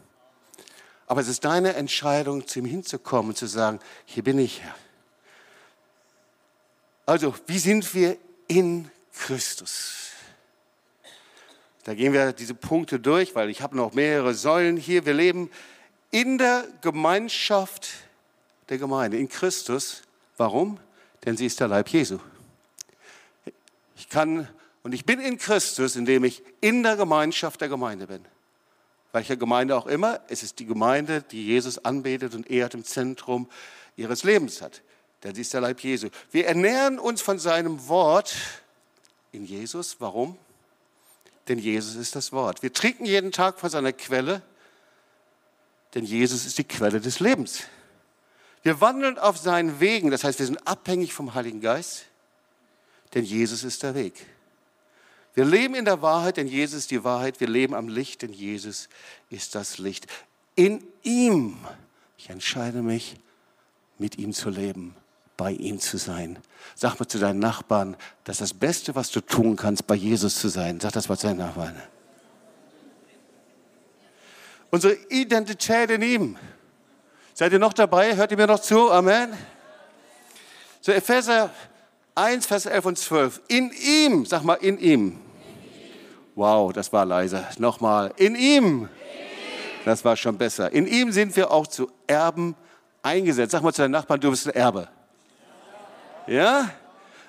[1.10, 4.76] Aber es ist deine Entscheidung, zu ihm hinzukommen und zu sagen, hier bin ich Herr.
[7.04, 10.10] Also, wie sind wir in Christus?
[11.82, 15.04] Da gehen wir diese Punkte durch, weil ich habe noch mehrere Säulen hier.
[15.04, 15.50] Wir leben
[16.12, 17.88] in der Gemeinschaft
[18.68, 20.02] der Gemeinde, in Christus.
[20.36, 20.78] Warum?
[21.24, 22.20] Denn sie ist der Leib Jesu.
[23.96, 24.48] Ich kann
[24.84, 28.24] und ich bin in Christus, indem ich in der Gemeinschaft der Gemeinde bin
[29.12, 33.48] welcher Gemeinde auch immer, es ist die Gemeinde, die Jesus anbetet und ehrt im Zentrum
[33.96, 34.82] ihres Lebens hat.
[35.22, 36.08] Denn sie ist der Leib Jesu.
[36.30, 38.34] Wir ernähren uns von seinem Wort
[39.32, 39.96] in Jesus.
[39.98, 40.38] Warum?
[41.48, 42.62] Denn Jesus ist das Wort.
[42.62, 44.42] Wir trinken jeden Tag von seiner Quelle,
[45.94, 47.64] denn Jesus ist die Quelle des Lebens.
[48.62, 52.04] Wir wandeln auf seinen Wegen, das heißt, wir sind abhängig vom Heiligen Geist,
[53.14, 54.26] denn Jesus ist der Weg.
[55.34, 57.40] Wir leben in der Wahrheit, denn Jesus ist die Wahrheit.
[57.40, 58.88] Wir leben am Licht, denn Jesus
[59.28, 60.06] ist das Licht.
[60.56, 61.56] In ihm,
[62.18, 63.16] ich entscheide mich,
[63.98, 64.96] mit ihm zu leben,
[65.36, 66.38] bei ihm zu sein.
[66.74, 70.40] Sag mal zu deinen Nachbarn, das ist das Beste, was du tun kannst, bei Jesus
[70.40, 70.80] zu sein.
[70.80, 71.80] Sag das mal zu deinen Nachbarn.
[74.70, 76.38] Unsere Identität in ihm.
[77.34, 78.16] Seid ihr noch dabei?
[78.16, 78.90] Hört ihr mir noch zu?
[78.90, 79.32] Amen.
[80.80, 81.50] So, Epheser
[82.20, 83.40] 1, Vers 11 und 12.
[83.48, 85.18] In ihm, sag mal, in ihm.
[86.34, 87.46] Wow, das war leise.
[87.58, 88.88] Nochmal, in ihm.
[89.84, 90.70] Das war schon besser.
[90.72, 92.54] In ihm sind wir auch zu Erben
[93.02, 93.52] eingesetzt.
[93.52, 94.88] Sag mal zu deinem Nachbarn, du bist ein Erbe.
[96.26, 96.68] Ja?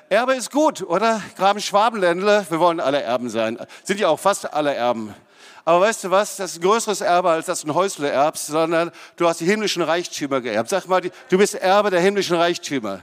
[0.10, 1.22] Erbe ist gut, oder?
[1.38, 3.58] Graben Schwabenländle, wir wollen alle Erben sein.
[3.84, 5.16] Sind ja auch fast alle Erben.
[5.64, 6.36] Aber weißt du was?
[6.36, 9.46] Das ist ein größeres Erbe, als dass du ein Häusle erbst, sondern du hast die
[9.46, 10.70] himmlischen Reichtümer geerbt.
[10.70, 13.02] Sag mal, du bist Erbe der himmlischen Reichtümer.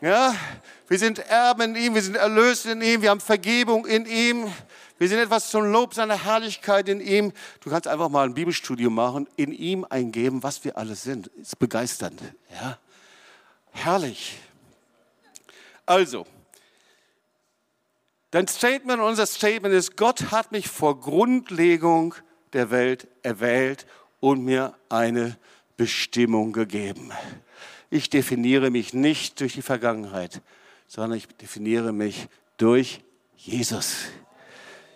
[0.00, 0.36] Ja,
[0.88, 4.52] wir sind Erben in ihm, wir sind erlöst in ihm, wir haben Vergebung in ihm,
[4.98, 7.32] wir sind etwas zum Lob seiner Herrlichkeit in ihm.
[7.60, 11.26] Du kannst einfach mal ein Bibelstudium machen, in ihm eingeben, was wir alles sind.
[11.28, 12.20] Ist begeisternd.
[12.52, 12.78] Ja?
[13.72, 14.38] Herrlich.
[15.84, 16.26] Also,
[18.30, 22.14] dein Statement, unser Statement ist, Gott hat mich vor Grundlegung
[22.54, 23.86] der Welt erwählt
[24.20, 25.38] und mir eine
[25.76, 27.12] Bestimmung gegeben.
[27.90, 30.40] Ich definiere mich nicht durch die Vergangenheit,
[30.86, 33.00] sondern ich definiere mich durch
[33.36, 34.06] Jesus.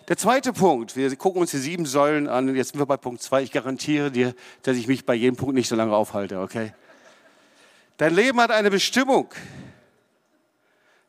[0.07, 3.21] Der zweite Punkt, wir gucken uns die sieben Säulen an, jetzt sind wir bei Punkt
[3.21, 3.43] zwei.
[3.43, 6.73] Ich garantiere dir, dass ich mich bei jedem Punkt nicht so lange aufhalte, okay?
[7.97, 9.29] Dein Leben hat eine Bestimmung.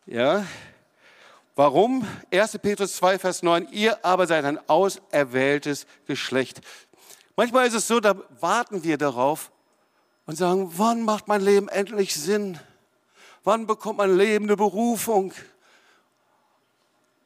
[0.07, 0.47] Ja?
[1.55, 2.07] Warum?
[2.31, 2.59] 1.
[2.59, 3.69] Petrus 2, Vers 9.
[3.73, 6.61] Ihr aber seid ein auserwähltes Geschlecht.
[7.35, 9.51] Manchmal ist es so, da warten wir darauf,
[10.27, 12.59] und sagen, wann macht mein Leben endlich Sinn?
[13.45, 15.33] Wann bekommt mein Leben eine Berufung?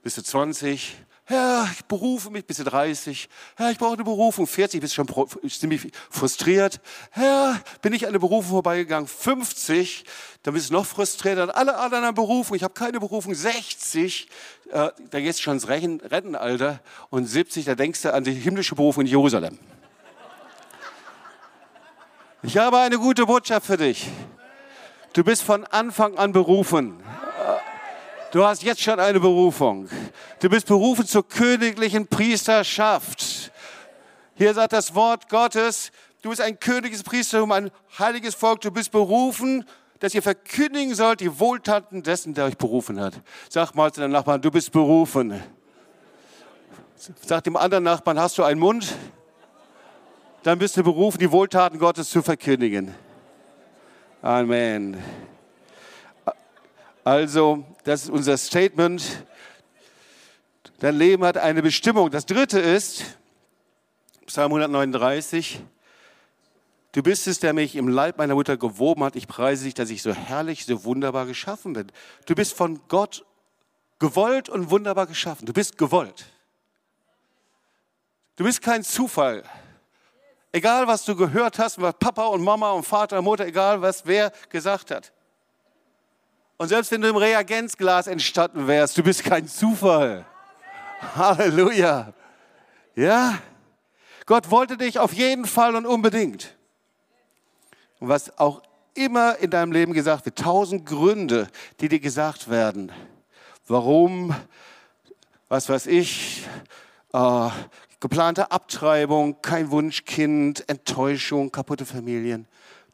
[0.02, 0.96] Bist du 20?
[1.28, 2.46] Herr, ich berufe mich.
[2.46, 3.28] Bist du 30?
[3.56, 4.46] Herr, ich brauche eine Berufung.
[4.46, 6.80] 40, bist du schon ziemlich frustriert.
[7.10, 9.08] Herr, bin ich an eine Berufung vorbeigegangen.
[9.08, 10.04] 50,
[10.44, 11.56] dann bist du noch frustrierter.
[11.56, 12.54] Alle anderen haben Berufung.
[12.56, 13.34] Ich habe keine Berufung.
[13.34, 14.28] 60,
[14.70, 16.80] äh, da gehst du schon ins Rentenalter.
[17.10, 19.58] Und 70, da denkst du an die himmlische Berufung in Jerusalem.
[22.46, 24.06] Ich habe eine gute Botschaft für dich.
[25.12, 26.94] Du bist von Anfang an berufen.
[28.30, 29.88] Du hast jetzt schon eine Berufung.
[30.38, 33.50] Du bist berufen zur königlichen Priesterschaft.
[34.36, 35.90] Hier sagt das Wort Gottes,
[36.22, 38.60] du bist ein königliches Priestertum, ein heiliges Volk.
[38.60, 39.64] Du bist berufen,
[39.98, 43.14] dass ihr verkündigen sollt die Wohltaten dessen, der euch berufen hat.
[43.48, 45.42] Sag mal zu deinem Nachbarn, du bist berufen.
[47.26, 48.94] Sag dem anderen Nachbarn, hast du einen Mund?
[50.46, 52.94] Dann bist du berufen, die Wohltaten Gottes zu verkündigen.
[54.22, 55.02] Amen.
[57.02, 59.24] Also, das ist unser Statement.
[60.78, 62.12] Dein Leben hat eine Bestimmung.
[62.12, 63.18] Das dritte ist,
[64.26, 65.60] Psalm 139,
[66.92, 69.16] Du bist es, der mich im Leib meiner Mutter gewoben hat.
[69.16, 71.92] Ich preise dich, dass ich so herrlich, so wunderbar geschaffen bin.
[72.24, 73.26] Du bist von Gott
[73.98, 75.44] gewollt und wunderbar geschaffen.
[75.44, 76.32] Du bist gewollt.
[78.36, 79.42] Du bist kein Zufall.
[80.52, 84.06] Egal, was du gehört hast, was Papa und Mama und Vater und Mutter, egal, was
[84.06, 85.12] wer gesagt hat.
[86.56, 90.24] Und selbst wenn du im Reagenzglas entstanden wärst, du bist kein Zufall.
[91.14, 92.12] Halleluja.
[92.94, 93.38] Ja?
[94.24, 96.56] Gott wollte dich auf jeden Fall und unbedingt.
[98.00, 98.62] Und was auch
[98.94, 101.48] immer in deinem Leben gesagt wird, tausend Gründe,
[101.80, 102.90] die dir gesagt werden,
[103.68, 104.34] warum,
[105.48, 106.46] was weiß ich,
[107.12, 107.50] äh,
[108.00, 112.46] geplante Abtreibung, kein Wunschkind, Enttäuschung, kaputte Familien.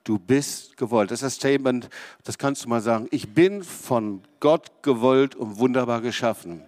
[0.04, 1.10] Du bist gewollt.
[1.10, 1.88] Das ist das Statement,
[2.24, 3.06] das kannst du mal sagen.
[3.10, 6.62] Ich bin von Gott gewollt und wunderbar geschaffen.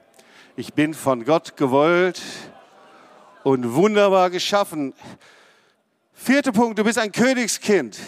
[0.56, 2.22] Ich bin von Gott gewollt
[3.42, 4.94] und wunderbar geschaffen.
[6.12, 7.98] Vierter Punkt, du bist ein Königskind.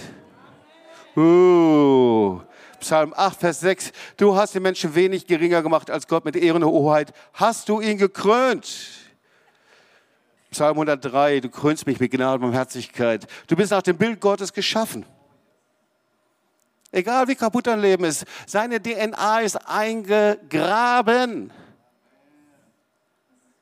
[1.17, 2.41] Uh,
[2.79, 3.93] Psalm 8, Vers 6.
[4.17, 7.13] Du hast den Menschen wenig geringer gemacht als Gott mit Ehren und Hoheit.
[7.33, 9.06] Hast du ihn gekrönt?
[10.51, 11.41] Psalm 103.
[11.41, 13.27] Du krönst mich mit Gnade und Barmherzigkeit.
[13.47, 15.05] Du bist nach dem Bild Gottes geschaffen.
[16.93, 21.53] Egal wie kaputt dein Leben ist, seine DNA ist eingegraben.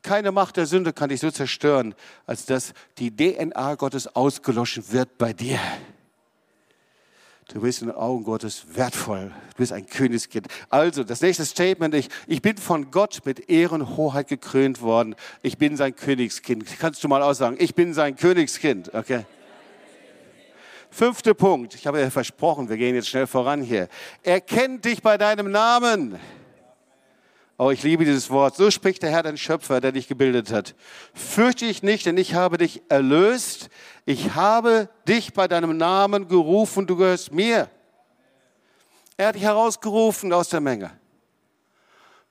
[0.03, 1.95] Keine Macht der Sünde kann dich so zerstören,
[2.27, 5.59] als dass die DNA Gottes ausgelöscht wird bei dir.
[7.49, 9.31] Du bist in den Augen Gottes wertvoll.
[9.51, 10.49] Du bist ein Königskind.
[10.71, 15.15] Also, das nächste Statement, ich, ich bin von Gott mit Ehren und Hoheit gekrönt worden.
[15.43, 16.67] Ich bin sein Königskind.
[16.79, 19.27] Kannst du mal aussagen, ich bin sein Königskind, okay?
[20.91, 21.75] Fünfter Punkt.
[21.75, 23.89] Ich habe ja versprochen, wir gehen jetzt schnell voran hier.
[24.23, 26.19] Er kennt dich bei deinem Namen.
[27.65, 28.57] Oh, ich liebe dieses Wort.
[28.57, 30.75] So spricht der Herr, dein Schöpfer, der dich gebildet hat.
[31.15, 33.71] Fürchte dich nicht, denn ich habe dich erlöst.
[34.05, 37.71] Ich habe dich bei deinem Namen gerufen, du gehörst mir.
[39.17, 40.91] Er hat dich herausgerufen aus der Menge.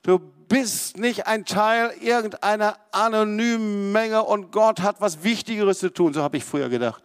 [0.04, 6.14] Du bist nicht ein Teil irgendeiner anonymen Menge und Gott hat was Wichtigeres zu tun.
[6.14, 7.02] So habe ich früher gedacht.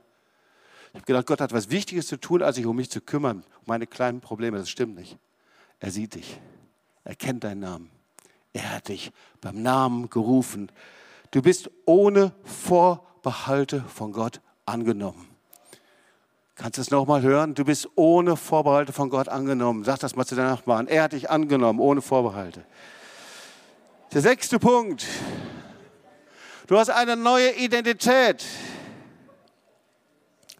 [0.89, 3.37] Ich habe gedacht, Gott hat was Wichtiges zu tun, als sich um mich zu kümmern,
[3.37, 4.59] um meine kleinen Probleme.
[4.59, 5.17] Das stimmt nicht.
[5.79, 6.39] Er sieht dich.
[7.03, 7.98] Er kennt deinen Namen.
[8.53, 10.71] Er hat dich beim Namen gerufen.
[11.31, 15.27] Du bist ohne Vorbehalte von Gott angenommen.
[16.55, 17.53] Kannst du es nochmal hören?
[17.55, 19.85] Du bist ohne Vorbehalte von Gott angenommen.
[19.85, 20.87] Sag das mal zu deinem Nachbarn.
[20.87, 22.65] Er hat dich angenommen, ohne Vorbehalte.
[24.11, 25.05] Der sechste Punkt.
[26.67, 28.43] Du hast eine neue Identität.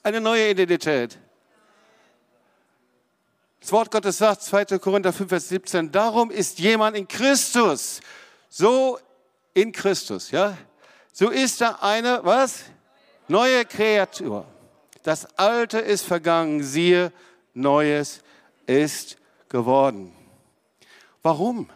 [0.04, 1.20] Eine neue Identität.
[3.60, 4.80] Das Wort Gottes sagt, 2.
[4.80, 8.00] Korinther 5, Vers 17, darum ist jemand in Christus,
[8.48, 8.98] so
[9.54, 10.58] in Christus, ja,
[11.12, 12.64] so ist er eine, was?
[13.28, 14.46] Neue Kreatur.
[15.04, 17.12] Das Alte ist vergangen, siehe,
[17.54, 18.22] Neues
[18.66, 19.18] ist
[19.50, 20.14] geworden.
[21.22, 21.70] Warum?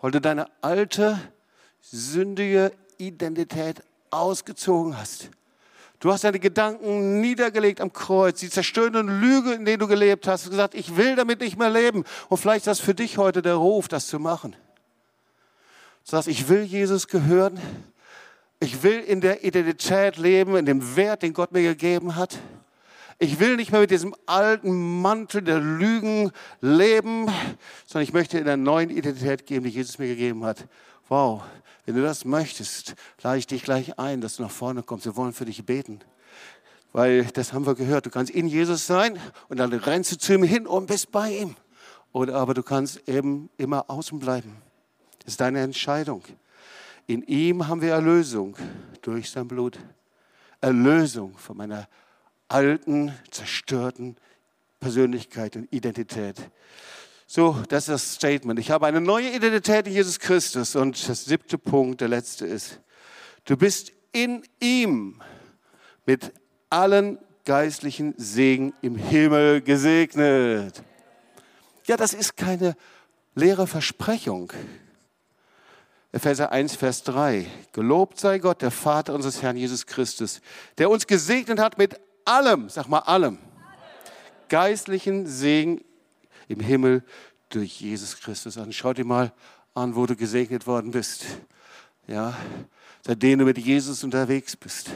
[0.00, 1.18] Weil du deine alte,
[1.80, 5.30] sündige Identität ausgezogen hast.
[6.00, 10.46] Du hast deine Gedanken niedergelegt am Kreuz, die zerstörende Lüge, in der du gelebt hast,
[10.46, 12.04] und gesagt, ich will damit nicht mehr leben.
[12.30, 14.56] Und vielleicht ist das für dich heute der Ruf, das zu machen.
[16.06, 17.60] Du sagst, ich will Jesus gehören.
[18.60, 22.38] Ich will in der Identität leben, in dem Wert, den Gott mir gegeben hat.
[23.18, 26.30] Ich will nicht mehr mit diesem alten Mantel der Lügen
[26.62, 27.26] leben,
[27.84, 30.66] sondern ich möchte in der neuen Identität geben, die Jesus mir gegeben hat.
[31.08, 31.42] Wow,
[31.84, 35.04] wenn du das möchtest, lade ich dich gleich ein, dass du nach vorne kommst.
[35.04, 36.00] Wir wollen für dich beten.
[36.92, 38.06] Weil das haben wir gehört.
[38.06, 41.32] Du kannst in Jesus sein und dann rennst du zu ihm hin und bist bei
[41.36, 41.56] ihm.
[42.12, 44.56] Oder aber du kannst eben immer außen bleiben.
[45.20, 46.24] Das ist deine Entscheidung.
[47.06, 48.56] In ihm haben wir Erlösung
[49.02, 49.78] durch sein Blut.
[50.60, 51.88] Erlösung von meiner
[52.48, 54.16] alten, zerstörten
[54.80, 56.36] Persönlichkeit und Identität.
[57.32, 58.58] So, das ist das Statement.
[58.58, 60.74] Ich habe eine neue Identität in Jesus Christus.
[60.74, 62.80] Und das siebte Punkt, der letzte ist,
[63.44, 65.22] du bist in ihm
[66.06, 66.32] mit
[66.70, 70.82] allen geistlichen Segen im Himmel gesegnet.
[71.86, 72.74] Ja, das ist keine
[73.36, 74.52] leere Versprechung.
[76.10, 77.46] Epheser 1, Vers 3.
[77.70, 80.40] Gelobt sei Gott, der Vater unseres Herrn Jesus Christus,
[80.78, 83.38] der uns gesegnet hat mit allem, sag mal allem,
[84.48, 85.80] geistlichen Segen
[86.50, 87.02] im Himmel
[87.48, 88.72] durch Jesus Christus an.
[88.72, 89.32] Schau dir mal
[89.74, 91.26] an, wo du gesegnet worden bist.
[92.06, 92.34] Ja,
[93.06, 94.90] seitdem du mit Jesus unterwegs bist,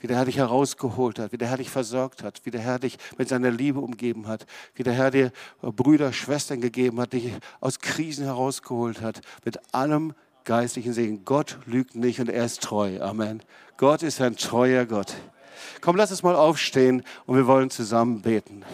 [0.00, 2.78] wie der Herr dich herausgeholt hat, wie der Herr dich versorgt hat, wie der Herr
[2.78, 5.30] dich mit seiner Liebe umgeben hat, wie der Herr dir
[5.60, 11.24] Brüder, Schwestern gegeben hat, dich aus Krisen herausgeholt hat, mit allem geistlichen Segen.
[11.26, 13.00] Gott lügt nicht und er ist treu.
[13.02, 13.42] Amen.
[13.76, 15.14] Gott ist ein treuer Gott.
[15.82, 18.64] Komm, lass uns mal aufstehen und wir wollen zusammen beten.